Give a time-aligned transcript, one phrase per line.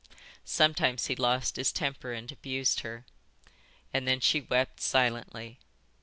[0.43, 3.05] Sometimes he lost his temper and abused her,
[3.93, 5.59] and then she wept silently.